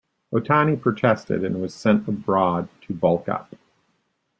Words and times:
Otani 0.33 0.81
protested 0.81 1.43
and 1.43 1.61
was 1.61 1.75
sent 1.75 2.07
abroad 2.07 2.69
to 2.87 2.91
bulk 2.91 3.29
up. 3.29 3.53